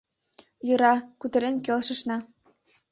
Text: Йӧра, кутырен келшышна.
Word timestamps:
Йӧра, 0.67 0.95
кутырен 1.19 1.55
келшышна. 1.65 2.17